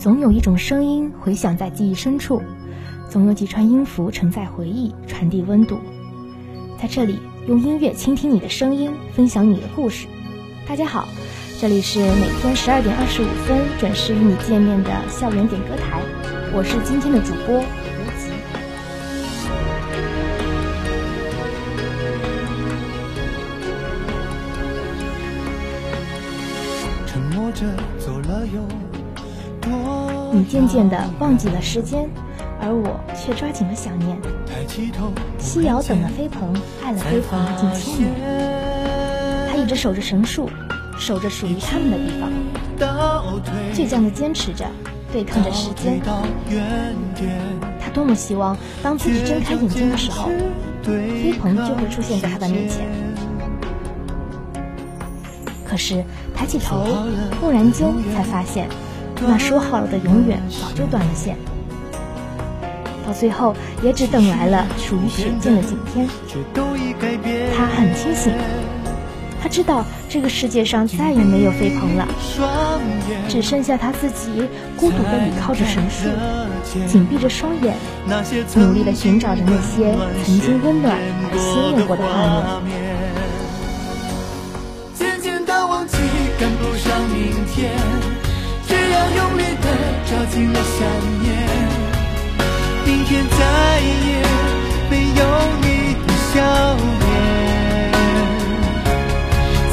[0.00, 2.40] 总有一种声音回响在记忆深处，
[3.10, 5.78] 总有几串音符承载回忆，传递温度。
[6.80, 10.06] 在这里，用音乐倾听你的声音，分享你的故事。
[10.66, 11.06] 大家好，
[11.60, 16.00] 这里是每天十二点二十五分准时与你见面的校园点歌台，
[16.54, 17.62] 我是今天的主播吴
[18.16, 18.32] 吉。
[27.06, 27.66] 沉默着
[27.98, 28.62] 走了又
[30.32, 32.08] 你渐渐地忘记了时间，
[32.60, 34.16] 而我却抓紧了想念。
[35.38, 38.10] 西瑶等了飞鹏，爱了飞鹏近千年。
[39.50, 40.48] 他一直守着神树，
[40.98, 42.30] 守着属于他们的地方，
[43.74, 44.64] 倔强地坚持着，
[45.12, 46.00] 对抗着时间。
[47.80, 50.30] 他多么希望，当自己睁开眼睛的时候，
[50.84, 52.86] 飞鹏就会出现在他的面前。
[55.66, 56.84] 可是抬起头，
[57.40, 58.68] 忽然间才发现。
[59.26, 61.36] 那说好了的永远早就断了线，
[63.06, 66.08] 到最后也只等来了属于雪见的景天。
[67.56, 68.32] 他很清醒，
[69.42, 72.08] 他知道这个世界上再也没有飞鹏了，
[73.28, 76.08] 只剩下他自己孤独地倚靠着神树，
[76.86, 77.74] 紧闭着双眼，
[78.56, 80.96] 努力地寻找着那些曾经温暖
[81.30, 82.74] 而鲜艳过的画面。
[84.94, 85.98] 渐渐的忘记，
[86.38, 87.70] 赶不上明天。
[90.10, 90.78] 要用力的抓紧了想
[91.22, 91.30] 念，
[92.84, 93.38] 明天再
[93.80, 93.86] 也
[94.90, 95.20] 没有
[95.62, 96.34] 你的笑
[97.00, 97.08] 脸。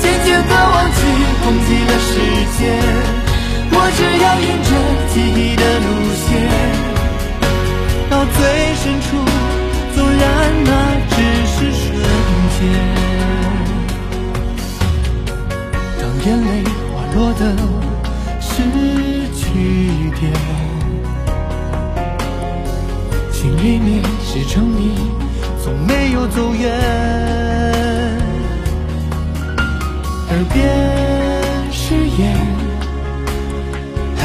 [0.00, 0.98] 渐渐的忘记，
[1.42, 2.10] 忘记了时
[2.58, 2.60] 间，
[3.72, 4.70] 我只要沿着
[5.12, 5.88] 记忆的路
[6.26, 6.28] 线，
[8.10, 8.38] 到最
[8.82, 9.06] 深处，
[9.94, 10.22] 纵然
[10.64, 10.70] 那
[11.10, 11.84] 只是瞬
[12.56, 12.60] 间，
[15.98, 16.50] 当眼泪
[16.92, 17.42] 滑落的。
[18.40, 18.62] 是
[19.56, 20.32] 句点，
[23.32, 24.94] 心里面写成你，
[25.62, 26.70] 从没有走远。
[30.28, 30.68] 耳边
[31.72, 32.36] 誓言
[34.16, 34.20] 还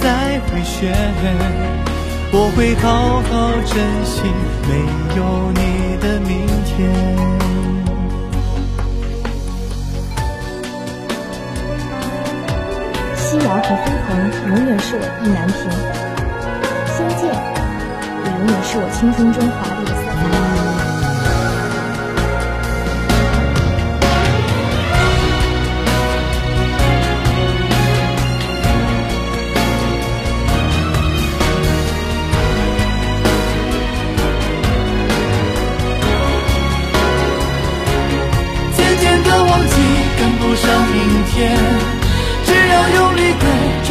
[0.00, 0.94] 在回旋，
[2.32, 3.32] 我会好好
[3.64, 3.74] 珍
[4.04, 4.22] 惜
[4.68, 4.70] 没
[5.16, 5.20] 有
[5.52, 5.60] 你
[6.00, 7.05] 的明天。
[13.74, 14.08] 飞鹏
[14.48, 15.58] 永远是我意难平，
[16.94, 17.26] 仙剑
[18.24, 20.16] 也永远是我青春中华丽的色彩。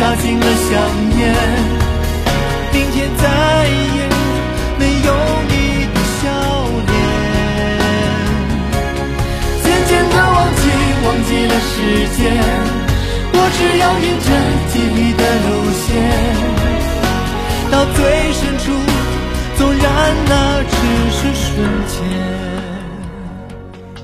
[0.06, 0.72] 的抓紧了想
[1.18, 1.34] 念，
[2.72, 3.24] 明天再
[3.66, 4.00] 也
[4.78, 5.10] 没有
[5.50, 5.54] 你
[5.94, 6.24] 的笑
[6.86, 6.94] 脸。
[9.64, 10.62] 渐渐的忘记，
[11.06, 11.74] 忘记了时
[12.16, 12.22] 间，
[13.34, 14.30] 我只要沿着
[14.70, 15.50] 记忆的路
[15.82, 15.90] 线，
[17.72, 17.98] 到最
[18.34, 18.64] 深处，
[19.58, 19.84] 纵然
[20.28, 20.32] 那
[20.70, 20.74] 只
[21.16, 21.50] 是瞬
[21.88, 22.35] 间。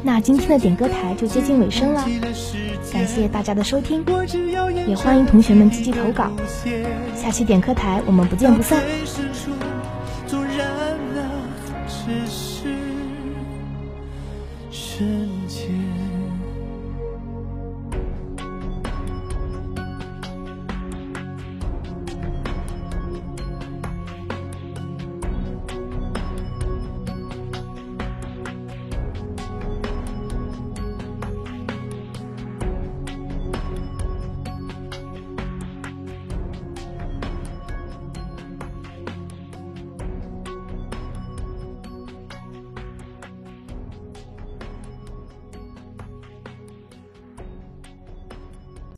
[0.04, 2.06] 那今天的点歌台就接近尾声了，
[2.92, 4.04] 感谢大家的收听，
[4.88, 6.32] 也欢迎同学们积极投稿。
[7.16, 8.82] 下期点歌台我们不见不散。